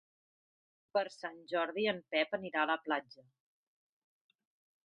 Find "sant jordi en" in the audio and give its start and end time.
1.15-2.01